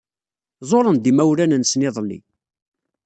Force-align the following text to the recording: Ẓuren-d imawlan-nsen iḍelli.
Ẓuren-d 0.71 1.09
imawlan-nsen 1.11 1.85
iḍelli. 1.87 2.19